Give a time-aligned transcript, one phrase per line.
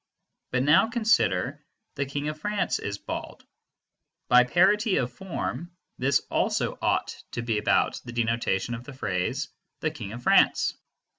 [0.49, 1.63] But now consider
[1.93, 3.45] "the King of France is bald."
[4.29, 9.49] By parity of form, this also ought to be about the denotation of the phrase
[9.81, 10.73] "the King of France."